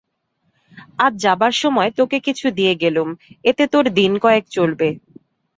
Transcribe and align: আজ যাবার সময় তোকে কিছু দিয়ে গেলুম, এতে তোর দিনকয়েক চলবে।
আজ 0.99 1.13
যাবার 1.23 1.53
সময় 1.61 1.89
তোকে 1.99 2.17
কিছু 2.27 2.45
দিয়ে 2.57 2.73
গেলুম, 2.81 3.09
এতে 3.45 3.63
তোর 3.73 3.85
দিনকয়েক 3.97 4.45
চলবে। 4.51 4.89